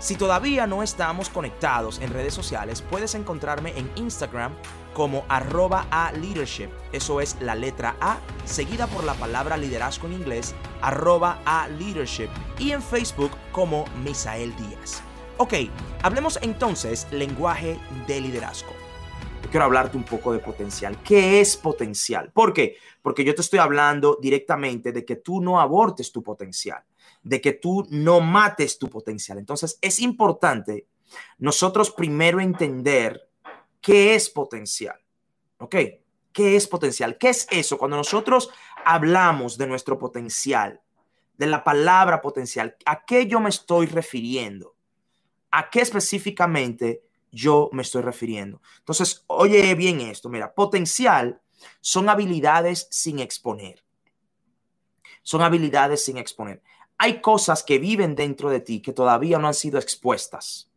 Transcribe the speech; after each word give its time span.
Si 0.00 0.16
todavía 0.16 0.66
no 0.66 0.82
estamos 0.82 1.28
conectados 1.28 2.00
en 2.00 2.10
redes 2.10 2.32
sociales, 2.32 2.80
puedes 2.80 3.14
encontrarme 3.14 3.78
en 3.78 3.90
Instagram 3.96 4.54
como 4.94 5.26
arroba 5.28 5.86
a 5.90 6.10
leadership. 6.12 6.70
Eso 6.90 7.20
es 7.20 7.36
la 7.42 7.54
letra 7.54 7.96
A, 8.00 8.18
seguida 8.46 8.86
por 8.86 9.04
la 9.04 9.12
palabra 9.12 9.58
liderazgo 9.58 10.06
en 10.06 10.14
inglés, 10.14 10.54
arroba 10.80 11.42
a 11.44 11.68
leadership. 11.68 12.30
Y 12.58 12.70
en 12.72 12.80
Facebook 12.80 13.32
como 13.52 13.84
Misael 14.02 14.56
Díaz. 14.56 15.02
Ok, 15.36 15.52
hablemos 16.02 16.38
entonces 16.40 17.06
lenguaje 17.10 17.78
de 18.06 18.22
liderazgo. 18.22 18.72
Yo 19.42 19.50
quiero 19.50 19.66
hablarte 19.66 19.98
un 19.98 20.04
poco 20.04 20.32
de 20.32 20.38
potencial. 20.38 20.96
¿Qué 21.02 21.42
es 21.42 21.58
potencial? 21.58 22.32
¿Por 22.32 22.54
qué? 22.54 22.78
Porque 23.02 23.22
yo 23.22 23.34
te 23.34 23.42
estoy 23.42 23.58
hablando 23.58 24.18
directamente 24.18 24.92
de 24.92 25.04
que 25.04 25.16
tú 25.16 25.42
no 25.42 25.60
abortes 25.60 26.10
tu 26.10 26.22
potencial 26.22 26.82
de 27.22 27.40
que 27.40 27.52
tú 27.52 27.86
no 27.90 28.20
mates 28.20 28.78
tu 28.78 28.88
potencial. 28.88 29.38
Entonces 29.38 29.78
es 29.80 30.00
importante 30.00 30.86
nosotros 31.38 31.90
primero 31.90 32.40
entender 32.40 33.28
qué 33.80 34.14
es 34.14 34.30
potencial. 34.30 34.98
¿Ok? 35.58 35.76
¿Qué 36.32 36.56
es 36.56 36.66
potencial? 36.66 37.18
¿Qué 37.18 37.30
es 37.30 37.46
eso? 37.50 37.76
Cuando 37.76 37.96
nosotros 37.96 38.50
hablamos 38.84 39.58
de 39.58 39.66
nuestro 39.66 39.98
potencial, 39.98 40.80
de 41.36 41.46
la 41.46 41.64
palabra 41.64 42.20
potencial, 42.20 42.76
¿a 42.86 43.04
qué 43.04 43.26
yo 43.26 43.40
me 43.40 43.48
estoy 43.48 43.86
refiriendo? 43.86 44.76
¿A 45.50 45.68
qué 45.68 45.80
específicamente 45.80 47.02
yo 47.32 47.68
me 47.72 47.82
estoy 47.82 48.02
refiriendo? 48.02 48.62
Entonces, 48.78 49.24
oye 49.26 49.74
bien 49.74 50.00
esto, 50.00 50.28
mira, 50.28 50.54
potencial 50.54 51.40
son 51.80 52.08
habilidades 52.08 52.86
sin 52.90 53.18
exponer. 53.18 53.82
Son 55.22 55.42
habilidades 55.42 56.04
sin 56.04 56.16
exponer 56.16 56.62
hay 57.02 57.22
cosas 57.22 57.62
que 57.62 57.78
viven 57.78 58.14
dentro 58.14 58.50
de 58.50 58.60
ti 58.60 58.82
que 58.82 58.92
todavía 58.92 59.38
no 59.38 59.48
han 59.48 59.54
sido 59.54 59.78
expuestas. 59.78 60.70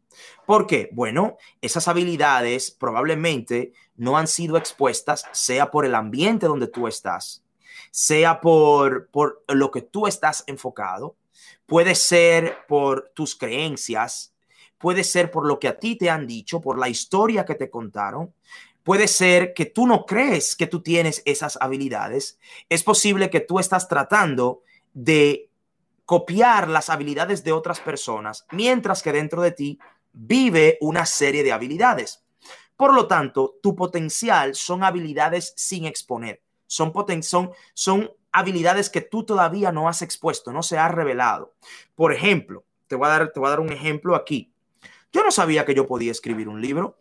¿Por 0.46 0.68
qué? 0.68 0.88
Bueno, 0.94 1.36
esas 1.60 1.90
habilidades 1.90 2.72
probablemente 2.72 3.74
no 3.98 4.18
han 4.18 4.28
sido 4.28 4.56
expuestas, 4.56 5.26
sea 5.34 5.70
por 5.70 5.86
el 5.86 5.96
ambiente 5.96 6.46
donde 6.46 6.68
tú 6.68 6.88
estás, 6.88 7.44
sea 7.92 8.40
por, 8.40 9.10
por 9.10 9.44
lo 9.50 9.70
que 9.70 9.82
tú 9.82 10.08
estás 10.08 10.46
enfocado, 10.48 11.18
puede 11.66 11.94
ser 11.94 12.60
por 12.70 13.12
tus 13.14 13.36
creencias, 13.36 14.34
puede 14.78 15.04
ser 15.04 15.30
por 15.30 15.46
lo 15.46 15.60
que 15.60 15.68
a 15.68 15.78
ti 15.78 15.98
te 15.98 16.10
han 16.10 16.26
dicho, 16.26 16.62
por 16.62 16.80
la 16.80 16.88
historia 16.88 17.44
que 17.44 17.56
te 17.56 17.70
contaron, 17.70 18.34
puede 18.84 19.10
ser 19.10 19.54
que 19.54 19.66
tú 19.66 19.86
no 19.88 20.06
crees 20.06 20.56
que 20.56 20.68
tú 20.68 20.82
tienes 20.82 21.22
esas 21.26 21.58
habilidades, 21.60 22.40
es 22.70 22.82
posible 22.82 23.30
que 23.30 23.42
tú 23.42 23.60
estás 23.60 23.90
tratando 23.90 24.62
de 24.94 25.50
copiar 26.06 26.68
las 26.70 26.90
habilidades 26.90 27.44
de 27.44 27.52
otras 27.52 27.80
personas, 27.80 28.46
mientras 28.52 29.02
que 29.02 29.12
dentro 29.12 29.42
de 29.42 29.52
ti 29.52 29.80
vive 30.12 30.78
una 30.82 31.06
serie 31.06 31.44
de 31.44 31.52
habilidades. 31.52 32.24
Por 32.76 32.94
lo 32.94 33.08
tanto, 33.08 33.56
tu 33.62 33.76
potencial 33.76 34.56
son 34.56 34.84
habilidades 34.84 35.54
sin 35.56 35.86
exponer. 35.86 36.42
Son, 36.68 36.92
son, 37.22 37.52
son 37.74 38.12
habilidades 38.32 38.90
que 38.90 39.02
tú 39.02 39.24
todavía 39.24 39.72
no 39.72 39.88
has 39.88 40.02
expuesto, 40.02 40.52
no 40.52 40.64
se 40.64 40.78
ha 40.78 40.88
revelado. 40.88 41.54
Por 41.96 42.14
ejemplo, 42.14 42.66
te 42.88 42.96
voy 42.96 43.08
a 43.08 43.12
dar, 43.12 43.32
te 43.32 43.40
voy 43.40 43.48
a 43.48 43.52
dar 43.52 43.60
un 43.60 43.72
ejemplo 43.72 44.16
aquí. 44.16 44.52
Yo 45.12 45.24
no 45.24 45.32
sabía 45.32 45.66
que 45.66 45.76
yo 45.76 45.88
podía 45.88 46.12
escribir 46.12 46.50
un 46.50 46.62
libro. 46.62 46.98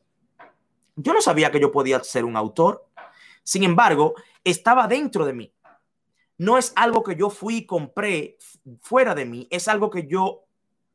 Yo 0.96 1.14
no 1.14 1.22
sabía 1.22 1.50
que 1.50 1.58
yo 1.58 1.72
podía 1.72 2.04
ser 2.04 2.24
un 2.24 2.36
autor. 2.36 2.86
Sin 3.42 3.62
embargo, 3.62 4.14
estaba 4.44 4.86
dentro 4.86 5.24
de 5.24 5.32
mí 5.32 5.52
no 6.42 6.58
es 6.58 6.72
algo 6.74 7.04
que 7.04 7.14
yo 7.14 7.30
fui 7.30 7.58
y 7.58 7.66
compré 7.66 8.36
fuera 8.80 9.14
de 9.14 9.24
mí, 9.24 9.46
es 9.48 9.68
algo 9.68 9.90
que 9.90 10.08
yo 10.08 10.44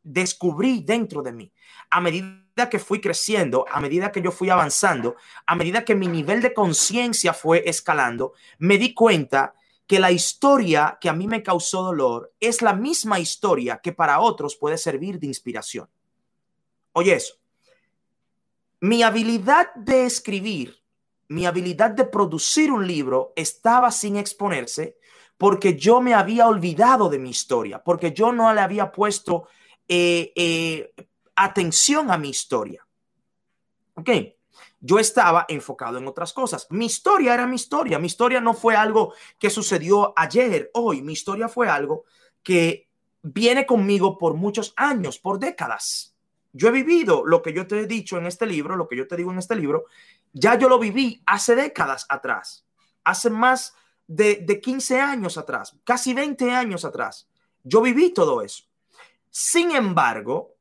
descubrí 0.04 0.82
dentro 0.82 1.22
de 1.22 1.32
mí. 1.32 1.54
A 1.90 2.02
medida 2.02 2.70
que 2.70 2.80
fui 2.80 3.00
creciendo, 3.00 3.66
a 3.72 3.80
medida 3.80 4.12
que 4.12 4.22
yo 4.22 4.32
fui 4.32 4.50
avanzando, 4.50 5.16
a 5.46 5.56
medida 5.56 5.86
que 5.86 5.96
mi 5.96 6.08
nivel 6.08 6.42
de 6.42 6.54
conciencia 6.54 7.34
fue 7.34 7.64
escalando, 7.66 8.34
me 8.58 8.78
di 8.78 8.94
cuenta 8.94 9.54
que 9.86 10.00
la 10.00 10.12
historia 10.12 10.98
que 11.00 11.08
a 11.08 11.14
mí 11.14 11.28
me 11.28 11.44
causó 11.44 11.82
dolor 11.82 12.34
es 12.42 12.62
la 12.62 12.74
misma 12.74 13.18
historia 13.18 13.80
que 13.82 13.94
para 13.94 14.20
otros 14.20 14.58
puede 14.58 14.78
servir 14.78 15.18
de 15.18 15.28
inspiración. 15.28 15.90
Oye 16.92 17.14
eso. 17.14 17.36
Mi 18.82 19.02
habilidad 19.02 19.74
de 19.76 20.06
escribir, 20.06 20.76
mi 21.30 21.46
habilidad 21.46 21.92
de 21.92 22.04
producir 22.04 22.70
un 22.70 22.86
libro 22.86 23.32
estaba 23.38 23.92
sin 23.92 24.18
exponerse 24.18 24.98
porque 25.38 25.76
yo 25.76 26.02
me 26.02 26.14
había 26.14 26.48
olvidado 26.48 27.10
de 27.10 27.20
mi 27.20 27.30
historia, 27.30 27.84
porque 27.84 28.12
yo 28.12 28.32
no 28.32 28.52
le 28.54 28.62
había 28.62 28.92
puesto 28.92 29.48
eh, 29.88 30.34
eh, 30.36 30.94
atención 31.36 32.12
a 32.12 32.18
mi 32.18 32.30
historia. 32.30 32.86
¿Ok? 33.94 34.10
Yo 34.80 35.00
estaba 35.00 35.46
enfocado 35.48 35.98
en 35.98 36.08
otras 36.08 36.34
cosas. 36.34 36.68
Mi 36.70 36.86
historia 36.86 37.34
era 37.34 37.48
mi 37.48 37.56
historia. 37.56 38.00
Mi 38.00 38.08
historia 38.08 38.42
no 38.42 38.54
fue 38.54 38.76
algo 38.76 39.14
que 39.40 39.50
sucedió 39.50 40.14
ayer, 40.16 40.70
hoy. 40.74 41.02
Mi 41.02 41.14
historia 41.14 41.48
fue 41.48 41.68
algo 41.68 42.06
que 42.44 42.88
viene 43.22 43.66
conmigo 43.66 44.18
por 44.18 44.36
muchos 44.36 44.74
años, 44.76 45.20
por 45.20 45.40
décadas. 45.40 46.16
Yo 46.54 46.70
he 46.70 46.72
vivido 46.72 47.24
lo 47.26 47.42
que 47.42 47.54
yo 47.54 47.68
te 47.68 47.80
he 47.80 47.88
dicho 47.88 48.18
en 48.18 48.26
este 48.26 48.46
libro, 48.46 48.76
lo 48.76 48.88
que 48.88 48.96
yo 48.96 49.08
te 49.08 49.18
digo 49.18 49.32
en 49.32 49.40
este 49.40 49.56
libro, 49.56 49.86
ya 50.34 50.56
yo 50.56 50.70
lo 50.70 50.80
viví 50.80 51.22
hace 51.26 51.56
décadas 51.56 52.06
atrás, 52.10 52.66
hace 53.04 53.30
más 53.30 53.76
de, 54.08 54.62
15 54.62 55.00
años 55.00 55.38
atrás, 55.38 55.76
casi 55.84 56.14
20 56.14 56.52
años 56.52 56.86
atrás. 56.86 57.28
Yo 57.64 57.82
viví 57.82 58.14
todo 58.14 58.42
eso. 58.42 58.64
Sin 59.30 59.72
embargo, 59.72 60.56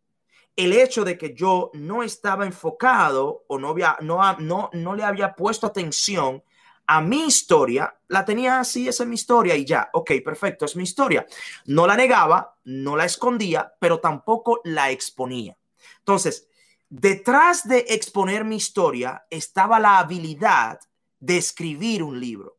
el 0.57 0.73
hecho 0.73 1.05
de 1.05 1.17
que 1.17 1.35
yo 1.35 1.71
no 1.75 2.03
estaba 2.03 2.47
enfocado 2.47 3.45
o 3.47 3.59
no, 3.59 3.69
había, 3.69 3.97
no, 4.01 4.21
no, 4.39 4.71
no 4.73 4.95
le 4.95 5.05
había 5.05 5.35
puesto 5.35 5.67
atención 5.67 6.43
a 6.89 7.01
mi 7.01 7.27
historia, 7.27 7.97
la 8.09 8.25
tenía 8.25 8.61
así, 8.61 8.89
esa 8.89 9.03
es 9.03 9.09
mi 9.09 9.17
historia 9.17 9.57
y 9.57 9.65
ya, 9.65 9.91
ok, 9.93 10.13
perfecto, 10.25 10.65
es 10.65 10.77
mi 10.77 10.85
historia. 10.85 11.27
No 11.67 11.87
la 11.87 11.97
negaba, 11.97 12.57
no 12.65 12.97
la 12.97 13.05
escondía, 13.05 13.75
pero 13.81 13.99
tampoco 13.99 14.61
la 14.65 14.91
exponía. 14.91 15.57
Entonces, 15.99 16.49
detrás 16.89 17.67
de 17.67 17.87
exponer 17.89 18.45
mi 18.45 18.57
historia 18.57 19.27
estaba 19.31 19.81
la 19.81 19.99
habilidad 19.99 20.79
de 21.19 21.37
escribir 21.37 22.03
un 22.03 22.21
libro. 22.21 22.56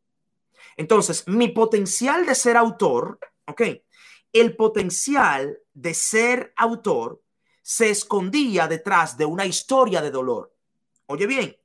Entonces, 0.78 1.26
mi 1.26 1.48
potencial 1.48 2.24
de 2.24 2.36
ser 2.36 2.56
autor, 2.56 3.18
ok, 3.46 3.62
el 4.32 4.54
potencial 4.54 5.58
de 5.74 5.92
ser 5.92 6.52
autor 6.56 7.20
se 7.62 7.90
escondía 7.90 8.68
detrás 8.68 9.18
de 9.18 9.24
una 9.24 9.44
historia 9.44 10.00
de 10.00 10.12
dolor. 10.12 10.54
Oye 11.06 11.26
bien, 11.26 11.56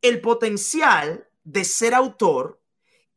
el 0.00 0.22
potencial 0.22 1.28
de 1.44 1.64
ser 1.64 1.94
autor 1.94 2.58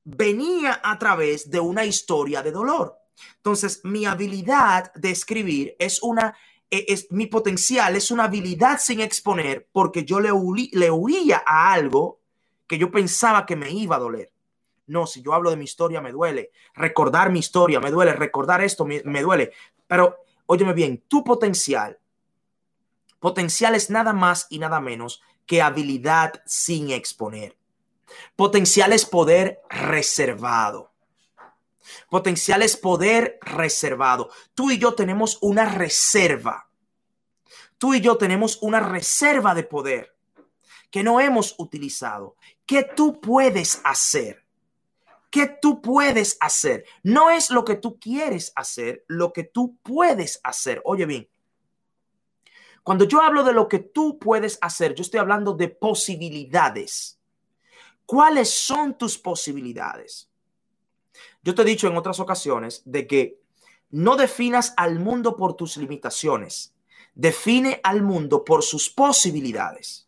venía 0.03 0.81
a 0.83 0.99
través 0.99 1.49
de 1.49 1.61
una 1.61 1.85
historia 1.85 2.44
de 2.44 2.51
dolor. 2.51 2.97
Entonces, 3.38 3.79
mi 3.85 4.05
habilidad 4.05 4.94
de 4.94 5.11
escribir 5.11 5.73
es 5.79 6.03
una, 6.03 6.35
e, 6.69 6.84
es, 6.90 7.08
mi 7.11 7.28
potencial 7.28 7.96
es 7.96 8.11
una 8.11 8.25
habilidad 8.25 8.78
sin 8.81 8.99
exponer 8.99 9.69
porque 9.72 10.03
yo 10.03 10.19
le, 10.19 10.31
le 10.73 10.91
huía 10.91 11.43
a 11.46 11.72
algo 11.72 12.19
que 12.67 12.78
yo 12.78 12.91
pensaba 12.91 13.46
que 13.46 13.55
me 13.55 13.72
iba 13.72 13.96
a 13.96 13.99
doler. 13.99 14.34
No, 14.90 15.06
si 15.06 15.22
yo 15.22 15.34
hablo 15.34 15.52
de 15.52 15.56
mi 15.56 15.66
historia, 15.66 16.02
me 16.02 16.12
duele. 16.12 16.52
Recordar 16.74 17.32
mi 17.32 17.40
historia, 17.40 17.80
me 17.80 17.91
duele. 17.91 18.14
Recordar 18.14 18.62
esto, 18.62 18.86
me, 18.86 19.22
duele. 19.22 19.52
Pero, 19.88 20.18
óyeme 20.47 20.74
bien, 20.74 21.03
tu 21.08 21.24
potencial, 21.24 22.00
potencial 23.20 23.76
es 23.76 23.90
nada 23.90 24.14
más 24.14 24.47
y 24.50 24.58
nada 24.58 24.80
menos 24.80 25.22
que 25.46 25.62
habilidad 25.62 26.41
sin 26.46 26.90
exponer. 26.90 27.56
Potencial 28.36 28.94
es 28.94 29.06
poder 29.06 29.62
reservado. 29.70 30.91
Potencial 32.09 32.64
es 32.64 32.76
poder 32.76 33.38
reservado. 33.41 34.32
Tú 34.56 34.72
y 34.72 34.80
yo 34.80 34.96
tenemos 34.96 35.38
una 35.41 35.66
reserva. 35.66 36.68
Tú 37.78 37.94
y 37.94 38.02
yo 38.02 38.18
tenemos 38.18 38.58
una 38.62 38.80
reserva 38.80 39.53
de 39.53 39.64
poder 39.64 40.16
que 40.90 41.03
no 41.03 41.20
hemos 41.20 41.56
utilizado. 41.59 42.36
¿Qué 42.66 42.84
tú 42.84 43.20
puedes 43.22 43.82
hacer? 43.84 44.48
¿Qué 45.29 45.58
tú 45.61 45.81
puedes 45.81 46.37
hacer. 46.40 46.85
No 47.03 47.29
es 47.29 47.52
lo 47.52 47.64
que 47.64 47.76
tú 47.76 47.99
quieres 47.99 48.52
hacer, 48.55 49.05
lo 49.08 49.31
que 49.31 49.43
tú 49.43 49.78
puedes 49.84 50.40
hacer. 50.43 50.81
Oye 50.85 51.05
bien, 51.05 51.29
Cuando 52.84 53.05
yo 53.05 53.22
hablo 53.22 53.43
de 53.43 53.53
lo 53.53 53.67
que 53.67 53.79
tú 53.79 54.17
puedes 54.17 54.58
hacer, 54.61 54.96
yo 54.96 55.03
estoy 55.03 55.20
hablando 55.20 55.53
de 55.53 55.67
posibilidades. 55.67 57.20
¿Cuáles 58.05 58.49
son 58.49 58.97
tus 58.97 59.17
posibilidades? 59.20 60.31
Yo 61.43 61.53
te 61.53 61.61
he 61.61 61.66
dicho 61.66 61.87
en 61.87 61.97
otras 61.97 62.20
ocasiones 62.20 62.81
de 62.85 63.05
que 63.05 63.40
no 63.91 64.16
definas 64.16 64.73
al 64.78 64.99
mundo 64.99 65.35
por 65.35 65.55
tus 65.55 65.78
limitaciones, 65.78 66.73
define 67.14 67.79
al 67.84 68.02
mundo 68.02 68.43
por 68.43 68.64
sus 68.64 68.90
posibilidades. 68.90 70.08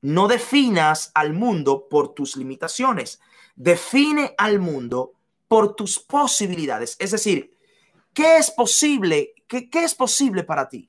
No 0.00 0.28
definas 0.28 1.10
al 1.14 1.34
mundo 1.34 1.88
por 1.90 2.14
tus 2.14 2.36
limitaciones, 2.36 3.20
define 3.58 4.34
al 4.38 4.60
mundo 4.60 5.14
por 5.48 5.74
tus 5.74 5.98
posibilidades. 5.98 6.96
Es 6.98 7.10
decir, 7.10 7.54
¿qué 8.14 8.36
es 8.36 8.50
posible? 8.50 9.34
¿Qué, 9.48 9.68
qué 9.68 9.84
es 9.84 9.94
posible 9.94 10.44
para 10.44 10.68
ti? 10.68 10.88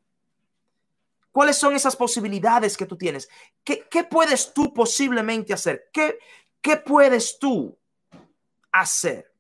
¿Cuáles 1.31 1.57
son 1.57 1.75
esas 1.75 1.95
posibilidades 1.95 2.77
que 2.77 2.86
tú 2.86 2.95
tienes? 2.95 3.27
¿Qué, 3.63 3.88
qué 3.89 4.04
puedes 4.04 4.54
tú 4.54 4.71
posiblemente 4.74 5.54
hacer? 5.54 5.89
¿Qué, 5.92 6.19
¿Qué 6.62 6.77
puedes 6.77 7.39
tú 7.39 7.77
hacer? 8.71 9.33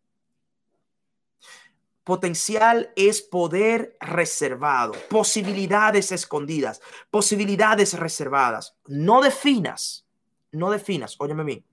Potencial 2.03 2.91
es 2.95 3.21
poder 3.21 3.95
reservado, 3.99 4.93
posibilidades 5.09 6.11
escondidas, 6.11 6.81
posibilidades 7.11 7.93
reservadas. 7.93 8.75
No 8.87 9.21
definas, 9.21 10.07
no 10.51 10.71
definas, 10.71 11.15
óyeme 11.19 11.43
bien, 11.43 11.65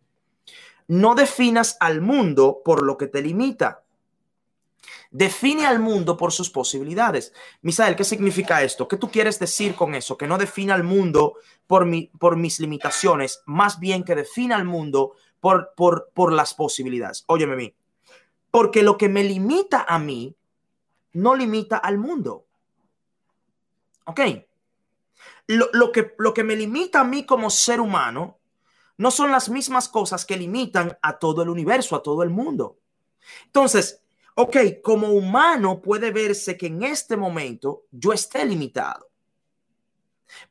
no 0.88 1.14
definas 1.14 1.76
al 1.80 2.00
mundo 2.00 2.62
por 2.64 2.82
lo 2.82 2.96
que 2.96 3.06
te 3.06 3.22
limita. 3.22 3.82
Define 5.10 5.66
al 5.66 5.78
mundo 5.78 6.16
por 6.16 6.32
sus 6.32 6.50
posibilidades. 6.50 7.32
Misael, 7.62 7.96
¿qué 7.96 8.04
significa 8.04 8.62
esto? 8.62 8.86
¿Qué 8.86 8.96
tú 8.96 9.10
quieres 9.10 9.38
decir 9.38 9.74
con 9.74 9.94
eso? 9.94 10.16
Que 10.16 10.26
no 10.26 10.38
defina 10.38 10.74
al 10.74 10.84
mundo 10.84 11.34
por, 11.66 11.86
mi, 11.86 12.10
por 12.18 12.36
mis 12.36 12.60
limitaciones, 12.60 13.42
más 13.46 13.80
bien 13.80 14.04
que 14.04 14.14
defina 14.14 14.56
al 14.56 14.64
mundo 14.64 15.14
por, 15.40 15.72
por, 15.74 16.10
por 16.12 16.32
las 16.32 16.54
posibilidades. 16.54 17.24
Óyeme 17.26 17.56
bien. 17.56 17.74
Porque 18.50 18.82
lo 18.82 18.96
que 18.96 19.08
me 19.08 19.24
limita 19.24 19.84
a 19.88 19.98
mí 19.98 20.36
no 21.12 21.34
limita 21.34 21.78
al 21.78 21.98
mundo. 21.98 22.46
¿Ok? 24.04 24.20
Lo, 25.48 25.68
lo, 25.72 25.92
que, 25.92 26.14
lo 26.18 26.34
que 26.34 26.44
me 26.44 26.56
limita 26.56 27.00
a 27.00 27.04
mí 27.04 27.24
como 27.24 27.50
ser 27.50 27.80
humano 27.80 28.38
no 28.98 29.10
son 29.10 29.30
las 29.30 29.48
mismas 29.48 29.88
cosas 29.88 30.24
que 30.24 30.36
limitan 30.36 30.98
a 31.02 31.18
todo 31.18 31.42
el 31.42 31.48
universo, 31.48 31.96
a 31.96 32.02
todo 32.02 32.22
el 32.22 32.30
mundo. 32.30 32.78
Entonces, 33.44 34.02
ok, 34.34 34.56
como 34.82 35.10
humano 35.10 35.80
puede 35.82 36.10
verse 36.10 36.56
que 36.56 36.66
en 36.66 36.82
este 36.82 37.16
momento 37.16 37.84
yo 37.90 38.12
esté 38.12 38.44
limitado. 38.44 39.08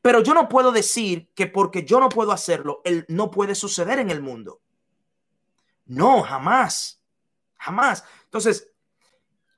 Pero 0.00 0.22
yo 0.22 0.34
no 0.34 0.48
puedo 0.48 0.72
decir 0.72 1.30
que 1.34 1.46
porque 1.46 1.84
yo 1.84 2.00
no 2.00 2.08
puedo 2.08 2.32
hacerlo, 2.32 2.80
él 2.84 3.04
no 3.08 3.30
puede 3.30 3.54
suceder 3.54 3.98
en 3.98 4.10
el 4.10 4.22
mundo. 4.22 4.60
No, 5.86 6.22
jamás. 6.22 7.00
Jamás. 7.58 8.04
Entonces, 8.24 8.70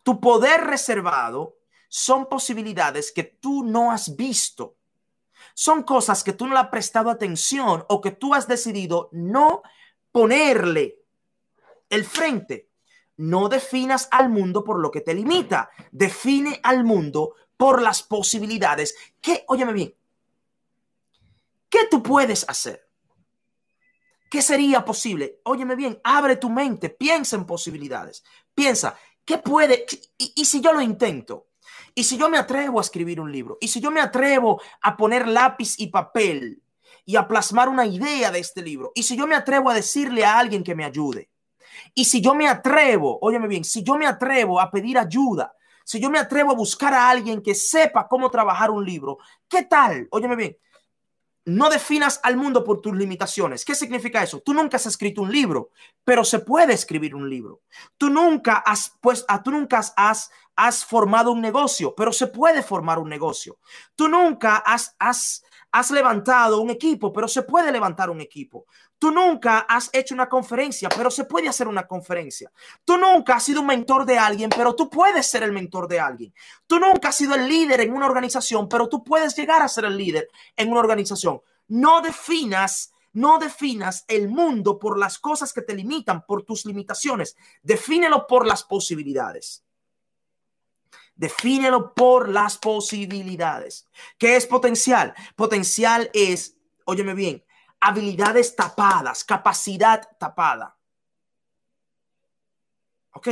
tu 0.02 0.20
poder 0.20 0.62
reservado 0.62 1.58
son 1.88 2.28
posibilidades 2.28 3.12
que 3.12 3.24
tú 3.24 3.64
no 3.64 3.90
has 3.90 4.16
visto. 4.16 4.77
Son 5.54 5.82
cosas 5.82 6.24
que 6.24 6.32
tú 6.32 6.46
no 6.46 6.54
le 6.54 6.60
has 6.60 6.68
prestado 6.68 7.10
atención 7.10 7.84
o 7.88 8.00
que 8.00 8.12
tú 8.12 8.34
has 8.34 8.46
decidido 8.48 9.08
no 9.12 9.62
ponerle 10.12 11.02
el 11.88 12.04
frente. 12.04 12.70
No 13.16 13.48
definas 13.48 14.08
al 14.10 14.28
mundo 14.28 14.62
por 14.62 14.78
lo 14.78 14.90
que 14.90 15.00
te 15.00 15.14
limita. 15.14 15.70
Define 15.90 16.60
al 16.62 16.84
mundo 16.84 17.34
por 17.56 17.82
las 17.82 18.02
posibilidades. 18.02 18.94
¿Qué? 19.20 19.44
Óyeme 19.48 19.72
bien. 19.72 19.94
¿Qué 21.68 21.80
tú 21.90 22.02
puedes 22.02 22.48
hacer? 22.48 22.88
¿Qué 24.30 24.42
sería 24.42 24.84
posible? 24.84 25.40
Óyeme 25.44 25.74
bien, 25.74 26.00
abre 26.04 26.36
tu 26.36 26.50
mente, 26.50 26.90
piensa 26.90 27.36
en 27.36 27.46
posibilidades. 27.46 28.24
Piensa, 28.54 28.98
¿qué 29.24 29.38
puede? 29.38 29.86
Y, 30.18 30.44
si 30.44 30.60
yo 30.60 30.72
lo 30.72 30.80
intento? 30.80 31.47
¿Y 31.98 32.04
si 32.04 32.16
yo 32.16 32.30
me 32.30 32.38
atrevo 32.38 32.78
a 32.78 32.82
escribir 32.82 33.20
un 33.20 33.32
libro? 33.32 33.58
¿Y 33.60 33.66
si 33.66 33.80
yo 33.80 33.90
me 33.90 34.00
atrevo 34.00 34.62
a 34.82 34.96
poner 34.96 35.26
lápiz 35.26 35.74
y 35.80 35.88
papel 35.88 36.62
y 37.04 37.16
a 37.16 37.26
plasmar 37.26 37.68
una 37.68 37.86
idea 37.86 38.30
de 38.30 38.38
este 38.38 38.62
libro? 38.62 38.92
¿Y 38.94 39.02
si 39.02 39.16
yo 39.16 39.26
me 39.26 39.34
atrevo 39.34 39.68
a 39.68 39.74
decirle 39.74 40.24
a 40.24 40.38
alguien 40.38 40.62
que 40.62 40.76
me 40.76 40.84
ayude? 40.84 41.28
Y 41.96 42.04
si 42.04 42.20
yo 42.20 42.36
me 42.36 42.46
atrevo, 42.46 43.18
óyeme 43.20 43.48
bien, 43.48 43.64
si 43.64 43.82
yo 43.82 43.96
me 43.96 44.06
atrevo 44.06 44.60
a 44.60 44.70
pedir 44.70 44.96
ayuda, 44.96 45.52
si 45.84 45.98
yo 45.98 46.08
me 46.08 46.20
atrevo 46.20 46.52
a 46.52 46.54
buscar 46.54 46.94
a 46.94 47.10
alguien 47.10 47.42
que 47.42 47.56
sepa 47.56 48.06
cómo 48.06 48.30
trabajar 48.30 48.70
un 48.70 48.84
libro, 48.84 49.18
¿qué 49.48 49.64
tal? 49.64 50.06
Óyeme 50.12 50.36
bien, 50.36 50.56
no 51.48 51.70
definas 51.70 52.20
al 52.22 52.36
mundo 52.36 52.62
por 52.62 52.82
tus 52.82 52.94
limitaciones. 52.94 53.64
¿Qué 53.64 53.74
significa 53.74 54.22
eso? 54.22 54.40
Tú 54.40 54.52
nunca 54.52 54.76
has 54.76 54.84
escrito 54.84 55.22
un 55.22 55.32
libro, 55.32 55.70
pero 56.04 56.22
se 56.22 56.40
puede 56.40 56.74
escribir 56.74 57.14
un 57.14 57.28
libro. 57.28 57.62
Tú 57.96 58.10
nunca 58.10 58.56
has, 58.58 58.92
pues, 59.00 59.24
ah, 59.28 59.42
tú 59.42 59.50
nunca 59.50 59.78
has, 59.96 60.30
has 60.56 60.84
formado 60.84 61.32
un 61.32 61.40
negocio, 61.40 61.94
pero 61.96 62.12
se 62.12 62.26
puede 62.26 62.62
formar 62.62 62.98
un 62.98 63.08
negocio. 63.08 63.58
Tú 63.94 64.08
nunca 64.08 64.56
has, 64.56 64.94
has, 64.98 65.42
has 65.72 65.90
levantado 65.90 66.60
un 66.60 66.68
equipo, 66.68 67.14
pero 67.14 67.26
se 67.26 67.42
puede 67.42 67.72
levantar 67.72 68.10
un 68.10 68.20
equipo. 68.20 68.66
Tú 68.98 69.12
nunca 69.12 69.60
has 69.60 69.90
hecho 69.92 70.14
una 70.14 70.28
conferencia, 70.28 70.88
pero 70.88 71.10
se 71.10 71.24
puede 71.24 71.48
hacer 71.48 71.68
una 71.68 71.86
conferencia. 71.86 72.50
Tú 72.84 72.96
nunca 72.96 73.36
has 73.36 73.44
sido 73.44 73.60
un 73.60 73.68
mentor 73.68 74.04
de 74.04 74.18
alguien, 74.18 74.50
pero 74.50 74.74
tú 74.74 74.90
puedes 74.90 75.26
ser 75.26 75.44
el 75.44 75.52
mentor 75.52 75.86
de 75.86 76.00
alguien. 76.00 76.34
Tú 76.66 76.80
nunca 76.80 77.10
has 77.10 77.16
sido 77.16 77.36
el 77.36 77.48
líder 77.48 77.80
en 77.80 77.92
una 77.92 78.06
organización, 78.06 78.68
pero 78.68 78.88
tú 78.88 79.04
puedes 79.04 79.36
llegar 79.36 79.62
a 79.62 79.68
ser 79.68 79.84
el 79.84 79.96
líder 79.96 80.28
en 80.56 80.70
una 80.70 80.80
organización. 80.80 81.40
No 81.68 82.00
definas, 82.00 82.92
no 83.12 83.38
definas 83.38 84.04
el 84.08 84.28
mundo 84.28 84.80
por 84.80 84.98
las 84.98 85.20
cosas 85.20 85.52
que 85.52 85.62
te 85.62 85.74
limitan, 85.74 86.26
por 86.26 86.42
tus 86.42 86.66
limitaciones. 86.66 87.36
Defínelo 87.62 88.26
por 88.26 88.46
las 88.46 88.64
posibilidades. 88.64 89.64
Defínelo 91.14 91.94
por 91.94 92.28
las 92.28 92.58
posibilidades. 92.58 93.86
¿Qué 94.18 94.36
es 94.36 94.46
potencial? 94.46 95.14
Potencial 95.36 96.10
es, 96.14 96.56
óyeme 96.84 97.14
bien, 97.14 97.44
habilidades 97.80 98.54
tapadas, 98.56 99.24
capacidad 99.24 100.16
tapada. 100.18 100.76
¿Ok? 103.12 103.28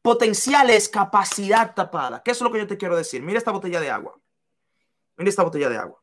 Potencial 0.00 0.70
es 0.70 0.88
capacidad 0.88 1.74
tapada. 1.74 2.22
¿Qué 2.22 2.32
es 2.32 2.40
lo 2.40 2.50
que 2.50 2.58
yo 2.58 2.66
te 2.66 2.76
quiero 2.76 2.96
decir? 2.96 3.22
Mira 3.22 3.38
esta 3.38 3.52
botella 3.52 3.80
de 3.80 3.90
agua. 3.90 4.18
Mira 5.16 5.30
esta 5.30 5.42
botella 5.42 5.68
de 5.68 5.78
agua. 5.78 6.02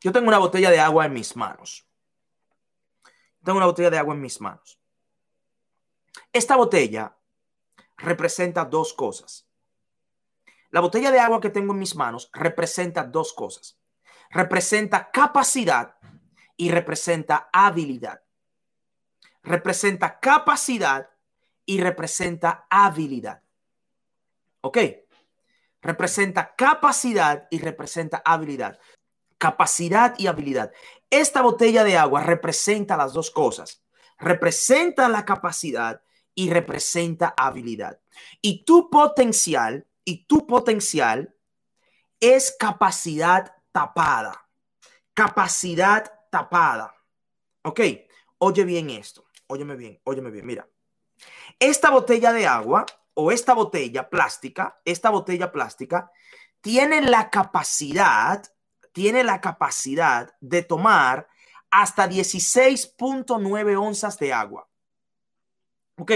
Yo 0.00 0.12
tengo 0.12 0.28
una 0.28 0.38
botella 0.38 0.70
de 0.70 0.80
agua 0.80 1.04
en 1.04 1.12
mis 1.12 1.36
manos. 1.36 1.86
Tengo 3.44 3.58
una 3.58 3.66
botella 3.66 3.90
de 3.90 3.98
agua 3.98 4.14
en 4.14 4.20
mis 4.20 4.40
manos. 4.40 4.78
Esta 6.32 6.56
botella 6.56 7.16
representa 7.98 8.64
dos 8.64 8.94
cosas. 8.94 9.49
La 10.70 10.80
botella 10.80 11.10
de 11.10 11.18
agua 11.18 11.40
que 11.40 11.50
tengo 11.50 11.72
en 11.72 11.80
mis 11.80 11.96
manos 11.96 12.30
representa 12.32 13.04
dos 13.04 13.32
cosas. 13.32 13.78
Representa 14.30 15.10
capacidad 15.10 15.96
y 16.56 16.70
representa 16.70 17.50
habilidad. 17.52 18.22
Representa 19.42 20.20
capacidad 20.20 21.10
y 21.66 21.80
representa 21.80 22.66
habilidad. 22.70 23.42
¿Ok? 24.60 24.78
Representa 25.82 26.54
capacidad 26.54 27.48
y 27.50 27.58
representa 27.58 28.22
habilidad. 28.24 28.78
Capacidad 29.38 30.14
y 30.18 30.26
habilidad. 30.28 30.70
Esta 31.08 31.42
botella 31.42 31.82
de 31.82 31.96
agua 31.96 32.22
representa 32.22 32.96
las 32.96 33.12
dos 33.12 33.30
cosas. 33.30 33.82
Representa 34.18 35.08
la 35.08 35.24
capacidad 35.24 36.02
y 36.34 36.50
representa 36.50 37.34
habilidad. 37.36 38.00
Y 38.40 38.64
tu 38.64 38.90
potencial 38.90 39.86
y 40.04 40.26
tu 40.26 40.46
potencial 40.46 41.34
es 42.18 42.54
capacidad 42.58 43.54
tapada. 43.72 44.48
Capacidad 45.14 46.12
tapada. 46.30 46.94
Ok, 47.62 47.80
oye 48.38 48.64
bien 48.64 48.90
esto. 48.90 49.26
Óyeme 49.46 49.76
bien, 49.76 50.00
óyeme 50.04 50.30
bien. 50.30 50.46
Mira, 50.46 50.68
esta 51.58 51.90
botella 51.90 52.32
de 52.32 52.46
agua 52.46 52.86
o 53.14 53.32
esta 53.32 53.52
botella 53.52 54.08
plástica, 54.08 54.80
esta 54.84 55.10
botella 55.10 55.50
plástica 55.50 56.10
tiene 56.60 57.00
la 57.02 57.30
capacidad, 57.30 58.42
tiene 58.92 59.24
la 59.24 59.40
capacidad 59.40 60.34
de 60.40 60.62
tomar 60.62 61.28
hasta 61.70 62.08
16.9 62.08 63.76
onzas 63.76 64.18
de 64.18 64.32
agua. 64.32 64.68
Ok, 65.96 66.12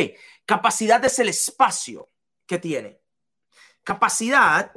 capacidad 0.47 1.05
es 1.05 1.19
el 1.19 1.29
espacio 1.29 2.11
que 2.47 2.59
tiene. 2.59 3.04
Capacidad, 3.85 4.73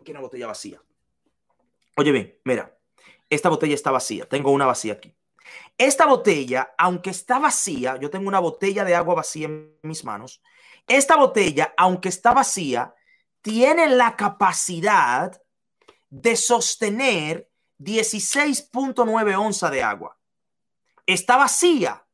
aquí 0.00 0.10
una 0.10 0.20
botella 0.20 0.46
vacía. 0.46 0.82
Oye 1.96 2.10
bien, 2.10 2.38
mira, 2.44 2.76
esta 3.30 3.48
botella 3.48 3.74
está 3.74 3.90
vacía, 3.90 4.26
tengo 4.28 4.50
una 4.50 4.66
vacía 4.66 4.94
aquí. 4.94 5.14
Esta 5.76 6.06
botella, 6.06 6.74
aunque 6.78 7.10
está 7.10 7.38
vacía, 7.38 7.96
yo 7.96 8.10
tengo 8.10 8.26
una 8.26 8.40
botella 8.40 8.84
de 8.84 8.94
agua 8.94 9.14
vacía 9.14 9.46
en 9.46 9.78
mis 9.82 10.04
manos, 10.04 10.42
esta 10.86 11.16
botella, 11.16 11.74
aunque 11.76 12.08
está 12.08 12.32
vacía, 12.32 12.94
tiene 13.42 13.88
la 13.88 14.16
capacidad 14.16 15.40
de 16.10 16.36
sostener 16.36 17.50
16.9 17.78 19.36
onzas 19.36 19.70
de 19.70 19.82
agua. 19.82 20.18
Está 21.06 21.36
vacía, 21.36 22.06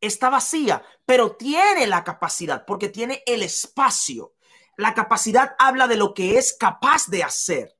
está 0.00 0.30
vacía, 0.30 0.82
pero 1.06 1.36
tiene 1.36 1.86
la 1.86 2.02
capacidad 2.02 2.64
porque 2.64 2.88
tiene 2.88 3.22
el 3.26 3.42
espacio. 3.42 4.34
La 4.80 4.94
capacidad 4.94 5.54
habla 5.58 5.86
de 5.86 5.98
lo 5.98 6.14
que 6.14 6.38
es 6.38 6.54
capaz 6.54 7.06
de 7.08 7.22
hacer. 7.22 7.76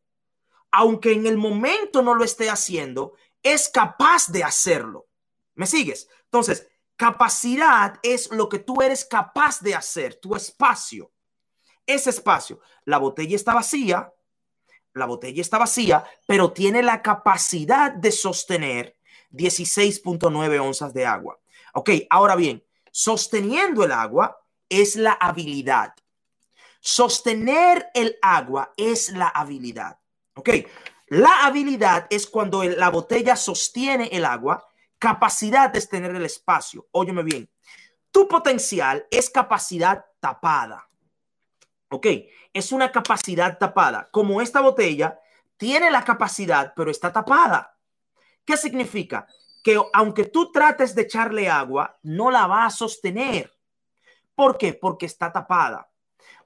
Aunque 0.71 1.13
en 1.13 1.25
el 1.25 1.39
momento 1.39 2.03
no 2.03 2.15
lo 2.15 2.25
esté 2.25 2.51
haciendo, 2.51 3.15
es 3.43 3.71
capaz 3.71 4.29
de 4.29 4.45
hacerlo. 4.45 5.09
¿Me 5.55 5.67
sigues? 5.67 6.11
Entonces, 6.25 6.69
capacidad 6.97 7.99
es 8.03 8.31
lo 8.31 8.51
que 8.51 8.59
tú 8.59 8.83
eres 8.83 9.07
capaz 9.07 9.63
de 9.63 9.75
hacer, 9.75 10.17
tu 10.17 10.37
espacio. 10.37 11.11
Ese 11.87 12.11
espacio. 12.11 12.61
La 12.85 12.99
botella 12.99 13.35
está 13.35 13.55
vacía, 13.55 14.13
la 14.93 15.07
botella 15.07 15.41
está 15.41 15.57
vacía, 15.57 16.05
pero 16.27 16.53
tiene 16.53 16.83
la 16.83 17.01
capacidad 17.01 17.93
de 17.93 18.13
sostener 18.13 18.99
16.9 19.33 20.61
onzas 20.61 20.93
de 20.93 21.07
agua. 21.07 21.41
Ok, 21.73 21.93
ahora 22.11 22.37
bien, 22.37 22.63
sosteniendo 22.91 23.85
el 23.85 23.93
agua 23.93 24.39
es 24.69 24.97
la 24.97 25.13
habilidad. 25.13 25.95
Sostener 26.81 27.91
el 27.95 28.17
agua 28.23 28.73
es 28.77 29.11
la 29.11 29.29
habilidad. 29.29 29.99
Ok, 30.35 30.49
la 31.09 31.45
habilidad 31.45 32.07
es 32.09 32.27
cuando 32.27 32.65
la 32.65 32.89
botella 32.89 33.37
sostiene 33.37 34.09
el 34.13 34.25
agua. 34.25 34.67
Capacidad 34.99 35.75
es 35.77 35.89
tener 35.89 36.15
el 36.15 36.25
espacio. 36.25 36.89
Óyeme 36.93 37.23
bien. 37.23 37.51
Tu 38.11 38.27
potencial 38.27 39.07
es 39.11 39.29
capacidad 39.29 40.05
tapada. 40.21 40.89
Ok, 41.91 42.07
es 42.53 42.73
una 42.73 42.91
capacidad 42.91 43.59
tapada. 43.59 44.09
Como 44.11 44.41
esta 44.41 44.61
botella 44.61 45.21
tiene 45.57 45.91
la 45.91 46.05
capacidad, 46.05 46.73
pero 46.75 46.91
está 46.91 47.13
tapada. 47.13 47.77
¿Qué 48.45 48.57
significa? 48.57 49.27
Que 49.63 49.79
aunque 49.93 50.25
tú 50.25 50.51
trates 50.51 50.95
de 50.95 51.03
echarle 51.03 51.49
agua, 51.51 51.99
no 52.03 52.31
la 52.31 52.47
va 52.47 52.65
a 52.65 52.71
sostener. 52.71 53.53
¿Por 54.35 54.57
qué? 54.57 54.73
Porque 54.73 55.07
está 55.07 55.31
tapada. 55.31 55.90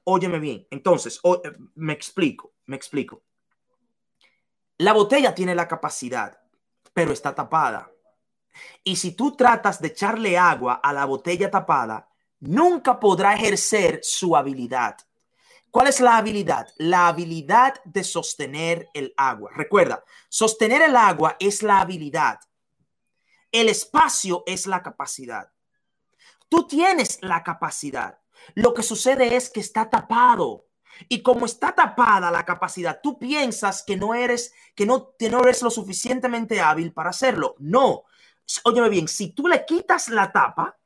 Óyeme 0.04 0.38
bien. 0.38 0.66
Entonces, 0.70 1.20
me 1.75 1.92
explico, 1.92 2.54
me 2.66 2.76
explico. 2.76 3.23
La 4.78 4.92
botella 4.92 5.34
tiene 5.34 5.54
la 5.54 5.68
capacidad, 5.68 6.38
pero 6.92 7.12
está 7.12 7.34
tapada. 7.34 7.90
Y 8.82 8.96
si 8.96 9.12
tú 9.12 9.37
tratas 9.37 9.80
de 9.80 9.88
echarle 9.88 10.38
agua 10.38 10.75
a 10.82 10.92
la 10.92 11.04
botella 11.04 11.50
tapada, 11.50 12.08
nunca 12.40 13.00
podrá 13.00 13.34
ejercer 13.34 14.00
su 14.02 14.37
habilidad. 14.37 14.96
¿Cuál 15.70 15.88
es 15.88 16.00
la 16.00 16.18
habilidad? 16.18 16.68
La 16.76 17.08
habilidad 17.08 17.82
de 17.84 18.04
sostener 18.04 18.88
el 18.94 19.12
agua. 19.16 19.50
Recuerda, 19.54 20.04
sostener 20.28 20.82
el 20.82 20.94
agua 20.94 21.37
es 21.40 21.62
la 21.62 21.80
habilidad. 21.80 22.38
El 23.50 23.68
espacio 23.68 24.44
es 24.46 24.66
la 24.66 24.82
capacidad. 24.82 25.50
Tú 26.49 26.66
tienes 26.68 27.18
la 27.23 27.42
capacidad. 27.42 28.20
Lo 28.54 28.74
que 28.74 28.82
sucede 28.82 29.36
es 29.36 29.50
que 29.50 29.60
está 29.60 29.88
tapado. 29.88 30.66
Y 31.08 31.22
como 31.22 31.46
está 31.46 31.74
tapada 31.74 32.30
la 32.30 32.44
capacidad, 32.44 33.00
tú 33.02 33.18
piensas 33.18 33.82
que 33.82 33.96
no 33.96 34.14
eres, 34.14 34.52
que 34.74 34.86
no, 34.86 35.14
no 35.18 35.42
eres 35.42 35.62
lo 35.62 35.70
suficientemente 35.70 36.60
hábil 36.60 36.92
para 36.92 37.10
hacerlo. 37.10 37.56
No. 37.58 38.04
Óyeme 38.64 38.88
bien, 38.88 39.08
si 39.08 39.30
tú 39.30 39.48
le 39.48 39.64
quitas 39.64 40.08
la 40.08 40.30
tapa, 40.30 40.78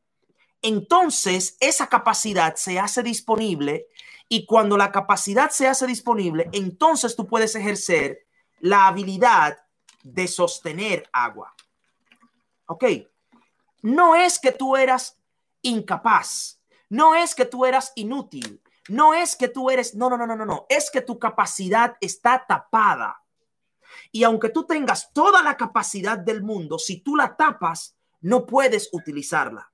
entonces 0.63 1.57
esa 1.61 1.89
capacidad 1.89 2.55
se 2.57 2.79
hace 2.79 3.03
disponible 3.03 3.89
y 4.29 4.45
cuando 4.47 4.77
la 4.77 4.93
capacidad 4.93 5.51
se 5.51 5.67
hace 5.67 5.87
disponible, 5.87 6.49
entonces 6.53 7.17
tú 7.17 7.27
puedes 7.27 7.55
ejercer 7.55 8.27
la 8.61 8.87
habilidad 8.87 9.59
de 10.03 10.29
sostener 10.29 11.09
agua. 11.13 11.55
¿Ok? 12.67 12.85
No 13.83 14.15
es 14.15 14.39
que 14.39 14.53
tú 14.53 14.77
eras 14.77 15.19
incapaz, 15.63 16.58
no 16.89 17.15
es 17.15 17.35
que 17.35 17.45
tú 17.45 17.65
eras 17.65 17.93
inútil, 17.97 18.63
no 18.89 19.15
es 19.15 19.37
que 19.37 19.49
tú 19.49 19.71
eres, 19.71 19.95
no, 19.95 20.09
no, 20.09 20.17
no, 20.17 20.27
no, 20.27 20.37
no, 20.37 20.47
no, 20.47 20.67
es 20.69 20.91
que 20.91 21.03
tu 21.03 21.19
capacidad 21.19 21.97
está 22.01 22.45
tapada. 22.47 23.23
Y 24.13 24.25
aunque 24.25 24.49
tú 24.49 24.65
tengas 24.65 25.13
toda 25.13 25.43
la 25.43 25.57
capacidad 25.57 26.19
del 26.19 26.43
mundo, 26.43 26.79
si 26.79 27.01
tú 27.01 27.17
la 27.17 27.37
tapas, 27.37 27.97
no 28.21 28.47
puedes 28.47 28.89
utilizarla. 28.93 29.73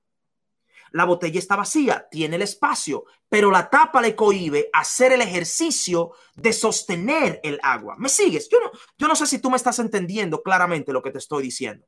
La 0.91 1.05
botella 1.05 1.39
está 1.39 1.55
vacía, 1.55 2.07
tiene 2.09 2.37
el 2.37 2.41
espacio, 2.41 3.05
pero 3.27 3.51
la 3.51 3.69
tapa 3.69 4.01
le 4.01 4.15
cohibe 4.15 4.69
hacer 4.71 5.11
el 5.11 5.21
ejercicio 5.21 6.13
de 6.35 6.53
sostener 6.53 7.39
el 7.43 7.59
agua. 7.63 7.95
¿Me 7.97 8.07
sigues? 8.07 8.47
Yo 8.49 8.59
no, 8.59 8.71
yo 8.97 9.07
no 9.07 9.15
sé 9.15 9.25
si 9.25 9.39
tú 9.39 9.49
me 9.49 9.57
estás 9.57 9.79
entendiendo 9.79 10.41
claramente 10.41 10.93
lo 10.93 11.01
que 11.01 11.11
te 11.11 11.17
estoy 11.17 11.43
diciendo. 11.43 11.85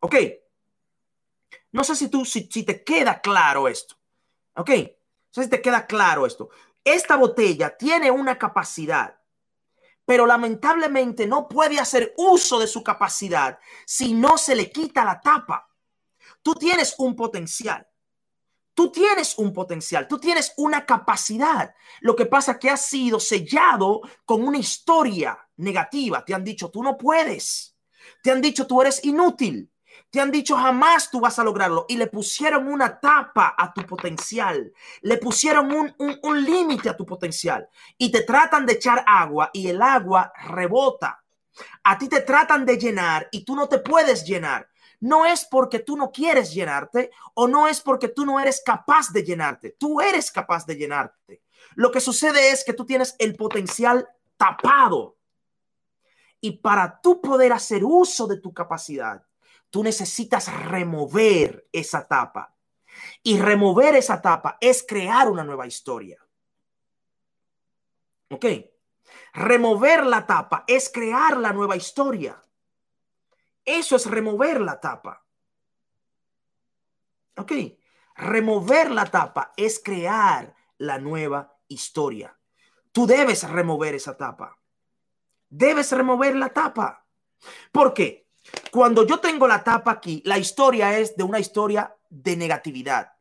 ¿Ok? 0.00 0.16
No 1.70 1.84
sé 1.84 1.96
si 1.96 2.08
tú, 2.08 2.24
si, 2.24 2.48
si 2.50 2.64
te 2.64 2.84
queda 2.84 3.20
claro 3.20 3.68
esto. 3.68 3.96
¿Ok? 4.56 4.70
Si 5.30 5.48
te 5.48 5.62
queda 5.62 5.86
claro 5.86 6.26
esto. 6.26 6.50
Esta 6.84 7.16
botella 7.16 7.76
tiene 7.76 8.10
una 8.10 8.38
capacidad, 8.38 9.20
pero 10.04 10.26
lamentablemente 10.26 11.26
no 11.26 11.48
puede 11.48 11.78
hacer 11.78 12.12
uso 12.16 12.58
de 12.58 12.66
su 12.66 12.82
capacidad 12.82 13.58
si 13.86 14.14
no 14.14 14.36
se 14.36 14.54
le 14.54 14.70
quita 14.70 15.04
la 15.04 15.20
tapa. 15.20 15.68
Tú 16.42 16.54
tienes 16.54 16.94
un 16.98 17.14
potencial. 17.14 17.86
Tú 18.74 18.90
tienes 18.90 19.36
un 19.36 19.52
potencial, 19.52 20.08
tú 20.08 20.18
tienes 20.18 20.54
una 20.56 20.86
capacidad. 20.86 21.74
Lo 22.00 22.16
que 22.16 22.24
pasa 22.24 22.52
es 22.52 22.58
que 22.58 22.70
has 22.70 22.86
sido 22.86 23.20
sellado 23.20 24.00
con 24.24 24.42
una 24.42 24.56
historia 24.58 25.38
negativa. 25.56 26.24
Te 26.24 26.32
han 26.32 26.42
dicho, 26.42 26.70
tú 26.70 26.82
no 26.82 26.96
puedes. 26.96 27.76
Te 28.22 28.30
han 28.30 28.40
dicho, 28.40 28.66
tú 28.66 28.80
eres 28.80 29.04
inútil. 29.04 29.70
Te 30.12 30.20
han 30.20 30.30
dicho 30.30 30.54
jamás 30.56 31.10
tú 31.10 31.20
vas 31.20 31.38
a 31.38 31.42
lograrlo 31.42 31.86
y 31.88 31.96
le 31.96 32.06
pusieron 32.06 32.68
una 32.68 33.00
tapa 33.00 33.54
a 33.56 33.72
tu 33.72 33.80
potencial, 33.86 34.70
le 35.00 35.16
pusieron 35.16 35.72
un, 35.72 35.94
un, 35.98 36.44
límite 36.44 36.90
a 36.90 36.96
tu 36.98 37.06
potencial 37.06 37.66
y 37.96 38.12
te 38.12 38.20
tratan 38.20 38.66
de 38.66 38.74
echar 38.74 39.02
agua 39.06 39.48
y 39.54 39.68
el 39.68 39.80
agua 39.80 40.30
rebota. 40.48 41.24
A 41.84 41.96
ti 41.96 42.10
te 42.10 42.20
tratan 42.20 42.66
de 42.66 42.76
llenar 42.76 43.26
y 43.32 43.42
tú 43.42 43.56
no 43.56 43.70
te 43.70 43.78
puedes 43.78 44.26
llenar. 44.26 44.68
No 45.00 45.24
es 45.24 45.46
porque 45.46 45.78
tú 45.78 45.96
no 45.96 46.12
quieres 46.12 46.52
llenarte 46.52 47.10
o 47.32 47.48
no 47.48 47.66
es 47.66 47.80
porque 47.80 48.08
tú 48.08 48.26
no 48.26 48.38
eres 48.38 48.60
capaz 48.62 49.14
de 49.14 49.24
llenarte. 49.24 49.76
Tú 49.78 50.02
eres 50.02 50.30
capaz 50.30 50.66
de 50.66 50.76
llenarte. 50.76 51.42
Lo 51.74 51.90
que 51.90 52.00
sucede 52.00 52.50
es 52.50 52.64
que 52.64 52.74
tú 52.74 52.84
tienes 52.84 53.16
el 53.18 53.34
potencial 53.34 54.06
tapado. 54.36 55.16
Y 56.38 56.58
para 56.58 57.00
tú 57.00 57.22
poder 57.22 57.54
hacer 57.54 57.82
uso 57.82 58.26
de 58.26 58.40
tu 58.40 58.52
capacidad, 58.52 59.22
tú 59.72 59.82
necesitas 59.82 60.52
remover 60.66 61.66
esa 61.72 62.06
tapa. 62.06 62.54
Y 63.22 63.38
remover 63.38 63.96
esa 63.96 64.20
tapa 64.20 64.58
es 64.60 64.84
crear 64.86 65.28
una 65.30 65.44
nueva 65.44 65.66
historia. 65.66 66.22
¿Ok? 68.28 68.44
Remover 69.32 70.04
la 70.04 70.26
tapa 70.26 70.64
es 70.66 70.90
crear 70.90 71.38
la 71.38 71.54
nueva 71.54 71.74
historia. 71.74 72.40
Eso 73.64 73.96
es 73.96 74.04
remover 74.04 74.60
la 74.60 74.78
tapa. 74.78 75.24
¿Ok? 77.38 77.52
Remover 78.16 78.90
la 78.90 79.06
tapa 79.06 79.54
es 79.56 79.80
crear 79.82 80.54
la 80.76 80.98
nueva 80.98 81.56
historia. 81.68 82.38
Tú 82.92 83.06
debes 83.06 83.48
remover 83.48 83.94
esa 83.94 84.18
tapa. 84.18 84.58
Debes 85.48 85.92
remover 85.92 86.36
la 86.36 86.50
tapa. 86.50 87.06
¿Por 87.72 87.94
qué? 87.94 88.21
Cuando 88.70 89.06
yo 89.06 89.20
tengo 89.20 89.46
la 89.46 89.62
tapa 89.62 89.92
aquí, 89.92 90.22
la 90.24 90.38
historia 90.38 90.98
es 90.98 91.16
de 91.16 91.22
una 91.22 91.38
historia 91.38 91.96
de 92.08 92.36
negatividad, 92.36 93.12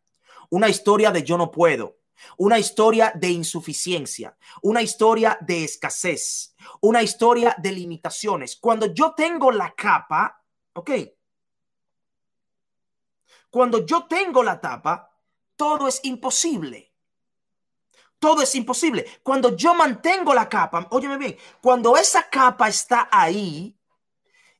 una 0.50 0.70
historia 0.70 1.12
de 1.12 1.24
yo 1.24 1.38
no 1.38 1.52
puedo, 1.52 1.98
una 2.38 2.60
historia 2.60 3.12
de 3.16 3.30
insuficiencia, 3.30 4.38
una 4.62 4.82
historia 4.82 5.38
de 5.42 5.64
escasez, 5.64 6.56
una 6.82 7.02
historia 7.02 7.56
de 7.58 7.72
limitaciones. 7.72 8.56
Cuando 8.56 8.88
yo 8.88 9.14
tengo 9.14 9.52
la 9.52 9.74
capa, 9.76 10.44
ok, 10.74 10.92
cuando 13.50 13.86
yo 13.86 14.06
tengo 14.06 14.44
la 14.44 14.60
tapa, 14.60 15.12
todo 15.56 15.88
es 15.88 16.00
imposible. 16.04 16.94
Todo 18.18 18.42
es 18.42 18.56
imposible. 18.56 19.06
Cuando 19.24 19.56
yo 19.56 19.74
mantengo 19.74 20.34
la 20.34 20.48
capa, 20.48 20.88
óyeme 20.92 21.18
bien, 21.18 21.38
cuando 21.62 21.98
esa 21.98 22.30
capa 22.30 22.70
está 22.70 23.10
ahí, 23.12 23.76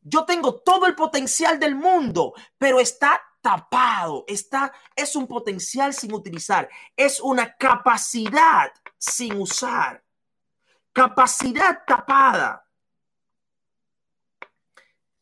yo 0.02 0.26
tengo 0.26 0.56
todo 0.62 0.86
el 0.88 0.96
potencial 0.96 1.60
del 1.60 1.76
mundo, 1.76 2.34
pero 2.58 2.80
está 2.80 3.22
tapado, 3.42 4.24
está, 4.28 4.72
es 4.96 5.16
un 5.16 5.28
potencial 5.28 5.94
sin 5.94 6.14
utilizar, 6.14 6.70
es 6.96 7.20
una 7.20 7.56
capacidad 7.56 8.72
sin 8.98 9.40
usar, 9.40 10.04
capacidad 10.94 11.84
tapada. 11.86 12.66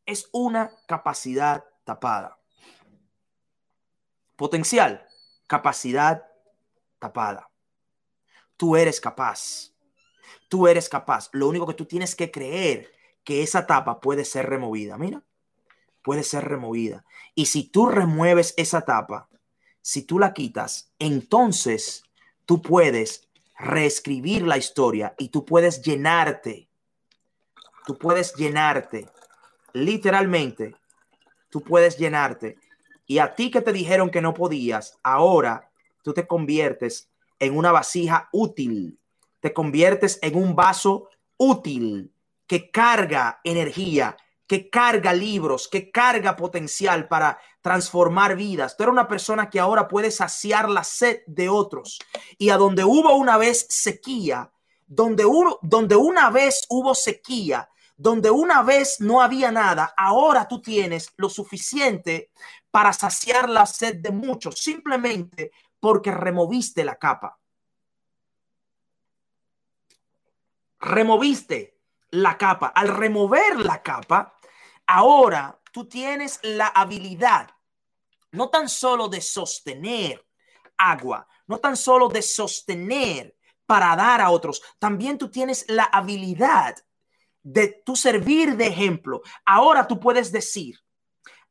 Es 0.06 0.28
una 0.32 0.72
capacidad 0.88 1.64
tapada. 1.84 2.40
Potencial, 4.36 5.06
capacidad 5.46 6.26
tapada. 6.98 7.50
Tú 8.58 8.76
eres 8.76 9.00
capaz. 9.00 9.72
Tú 10.50 10.68
eres 10.68 10.90
capaz. 10.90 11.30
Lo 11.32 11.48
único 11.48 11.68
que 11.68 11.76
tú 11.76 11.86
tienes 11.86 12.16
que 12.16 12.32
creer 12.32 12.92
que 13.30 13.44
esa 13.44 13.68
tapa 13.68 14.02
puede 14.02 14.26
ser 14.26 14.48
removida. 14.50 14.98
Mira, 14.98 15.22
puede 16.02 16.24
ser 16.24 16.46
removida. 16.46 17.06
Y 17.36 17.46
si 17.46 17.62
tú 17.62 17.86
remueves 17.86 18.56
esa 18.58 18.82
tapa, 18.82 19.30
si 19.84 20.02
tú 20.02 20.18
la 20.18 20.34
quitas, 20.34 20.92
entonces 20.98 22.04
tú 22.48 22.60
puedes 22.60 23.30
reescribir 23.56 24.48
la 24.48 24.58
historia 24.58 25.14
y 25.20 25.30
tú 25.30 25.46
puedes 25.46 25.84
llenarte. 25.84 26.72
Tú 27.86 28.00
puedes 28.00 28.34
llenarte. 28.34 29.08
Literalmente, 29.74 30.76
tú 31.52 31.62
puedes 31.62 32.00
llenarte 32.00 32.58
y 33.06 33.20
a 33.20 33.36
ti 33.36 33.52
que 33.52 33.62
te 33.62 33.72
dijeron 33.72 34.10
que 34.10 34.22
no 34.22 34.34
podías, 34.34 34.98
ahora 35.04 35.70
tú 36.02 36.14
te 36.14 36.26
conviertes 36.26 37.12
en 37.38 37.56
una 37.56 37.72
vasija 37.72 38.28
útil, 38.32 38.98
te 39.40 39.54
conviertes 39.54 40.18
en 40.24 40.36
un 40.36 40.56
vaso 40.56 41.10
útil 41.38 42.12
que 42.50 42.72
carga 42.72 43.40
energía, 43.44 44.18
que 44.48 44.72
carga 44.72 45.14
libros, 45.14 45.68
que 45.68 45.92
carga 45.92 46.36
potencial 46.36 47.08
para 47.08 47.40
transformar 47.62 48.36
vidas. 48.36 48.76
Tú 48.76 48.82
eres 48.82 48.94
una 48.94 49.08
persona 49.08 49.52
que 49.52 49.60
ahora 49.60 49.88
puede 49.88 50.10
saciar 50.10 50.68
la 50.68 50.84
sed 50.84 51.22
de 51.28 51.48
otros. 51.48 52.00
Y 52.40 52.50
a 52.50 52.58
donde 52.58 52.84
hubo 52.84 53.16
una 53.16 53.38
vez 53.38 53.68
sequía, 53.70 54.52
donde, 54.88 55.26
uno, 55.26 55.60
donde 55.62 55.96
una 55.96 56.32
vez 56.32 56.66
hubo 56.70 56.96
sequía, 56.96 57.70
donde 57.96 58.32
una 58.32 58.64
vez 58.64 59.00
no 59.00 59.22
había 59.22 59.52
nada, 59.52 59.94
ahora 59.96 60.48
tú 60.48 60.60
tienes 60.60 61.14
lo 61.18 61.30
suficiente 61.30 62.32
para 62.72 62.94
saciar 62.94 63.48
la 63.48 63.68
sed 63.68 63.98
de 63.98 64.12
muchos, 64.12 64.56
simplemente 64.56 65.52
porque 65.80 66.10
removiste 66.10 66.84
la 66.84 66.96
capa. 66.96 67.38
Removiste 70.80 71.79
la 72.12 72.38
capa. 72.38 72.68
Al 72.68 72.90
remover 72.90 73.60
la 73.60 73.82
capa, 73.82 74.40
ahora 74.88 75.60
tú 75.72 75.86
tienes 75.88 76.40
la 76.44 76.68
habilidad 76.68 77.50
no 78.32 78.50
tan 78.50 78.70
solo 78.70 79.08
de 79.08 79.22
sostener 79.22 80.26
agua, 80.78 81.28
no 81.48 81.58
tan 81.58 81.76
solo 81.76 82.08
de 82.08 82.22
sostener 82.22 83.36
para 83.66 83.96
dar 83.96 84.22
a 84.22 84.32
otros, 84.32 84.62
también 84.80 85.18
tú 85.18 85.30
tienes 85.30 85.66
la 85.68 85.84
habilidad 85.84 86.76
de 87.42 87.82
tu 87.86 87.96
servir 87.96 88.56
de 88.56 88.68
ejemplo. 88.68 89.22
Ahora 89.46 89.88
tú 89.88 90.00
puedes 90.00 90.32
decir, 90.32 90.80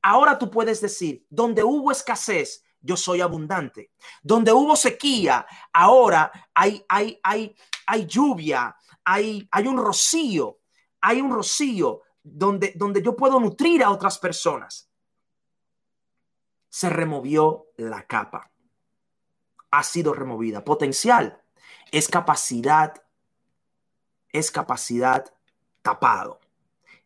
ahora 0.03 0.39
tú 0.39 0.51
puedes 0.51 0.81
decir, 0.81 1.25
donde 1.29 1.63
hubo 1.63 1.91
escasez, 1.91 2.65
yo 2.81 2.97
soy 2.97 3.21
abundante. 3.21 3.91
Donde 4.23 4.53
hubo 4.53 4.77
sequía, 4.77 5.47
ahora 5.73 6.31
hay, 6.55 6.85
hay, 6.89 7.21
hay, 7.23 7.57
hay 7.87 8.07
lluvia, 8.07 8.75
hay, 9.11 9.67
un 9.67 9.79
rocío, 9.79 10.59
hay 11.01 11.21
un 11.23 11.33
rocío 11.33 12.03
donde, 12.23 12.75
donde 12.77 13.03
yo 13.03 13.17
puedo 13.17 13.41
nutrir 13.41 13.83
a 13.83 13.91
otras 13.91 14.19
personas. 14.19 14.91
Se 16.69 16.91
removió 16.91 17.69
la 17.77 18.07
capa. 18.07 18.51
Ha 19.71 19.83
sido 19.83 20.13
removida. 20.13 20.63
Potencial 20.63 21.43
es 21.91 22.09
capacidad, 22.09 23.03
es 24.31 24.51
capacidad 24.51 25.25
tapado. 25.81 26.41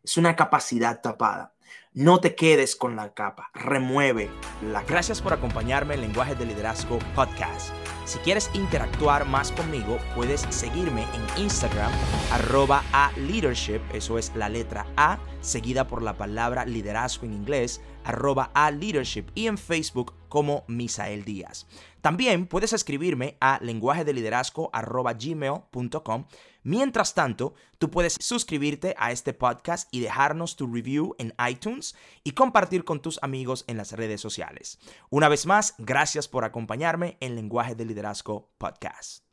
Es 0.03 0.17
una 0.17 0.35
capacidad 0.35 0.99
tapada. 1.01 1.52
No 1.95 2.19
te 2.19 2.33
quedes 2.33 2.75
con 2.75 2.95
la 2.95 3.13
capa, 3.13 3.51
remueve 3.53 4.31
la 4.63 4.81
Gracias 4.81 5.21
por 5.21 5.31
acompañarme 5.31 5.93
en 5.93 6.01
Lenguaje 6.01 6.33
de 6.33 6.47
Liderazgo 6.47 6.97
Podcast. 7.13 7.69
Si 8.05 8.17
quieres 8.17 8.49
interactuar 8.55 9.27
más 9.27 9.51
conmigo, 9.51 9.99
puedes 10.15 10.41
seguirme 10.49 11.03
en 11.03 11.43
Instagram, 11.43 11.91
arroba 12.31 12.83
a 12.93 13.11
leadership, 13.15 13.79
eso 13.93 14.17
es 14.17 14.35
la 14.35 14.49
letra 14.49 14.87
A, 14.97 15.19
seguida 15.41 15.85
por 15.85 16.01
la 16.01 16.17
palabra 16.17 16.65
liderazgo 16.65 17.27
en 17.27 17.33
inglés, 17.33 17.79
arroba 18.03 18.51
a 18.53 18.71
leadership, 18.71 19.25
y 19.35 19.47
en 19.47 19.57
Facebook 19.57 20.13
como 20.29 20.63
Misael 20.67 21.23
Díaz. 21.23 21.67
También 22.01 22.47
puedes 22.47 22.73
escribirme 22.73 23.37
a 23.39 23.59
lenguaje 23.61 24.03
de 24.03 24.13
liderazgo 24.13 24.71
gmail.com 24.71 26.25
Mientras 26.63 27.13
tanto, 27.13 27.53
tú 27.77 27.91
puedes 27.91 28.17
suscribirte 28.19 28.95
a 28.97 29.11
este 29.11 29.33
podcast 29.33 29.87
y 29.91 29.99
dejarnos 29.99 30.55
tu 30.55 30.65
review 30.67 31.13
en 31.19 31.33
iTunes 31.49 31.95
y 32.23 32.31
compartir 32.31 32.85
con 32.85 33.01
tus 33.01 33.19
amigos 33.21 33.65
en 33.67 33.77
las 33.77 33.91
redes 33.91 34.21
sociales. 34.21 34.79
Una 35.09 35.27
vez 35.27 35.45
más, 35.45 35.75
gracias 35.77 36.27
por 36.27 36.45
acompañarme 36.45 37.17
en 37.19 37.35
Lenguaje 37.35 37.75
de 37.75 37.85
Liderazgo 37.85 38.53
Podcast. 38.57 39.32